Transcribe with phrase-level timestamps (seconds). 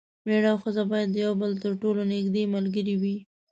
[0.25, 3.17] میړه او ښځه باید د یو بل تر ټولو نږدې ملګري وي.